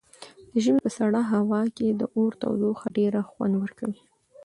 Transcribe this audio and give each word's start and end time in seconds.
د 0.51 0.53
ژمي 0.63 0.81
په 0.85 0.91
سړه 0.97 1.21
هوا 1.33 1.61
کې 1.75 1.87
د 1.99 2.01
اور 2.15 2.31
تودوخه 2.41 2.87
ډېره 2.97 3.19
خوند 3.29 3.53
ورکوي. 3.63 4.01